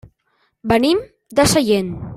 Venim 0.71 1.05
de 1.41 1.47
Sellent. 1.55 1.95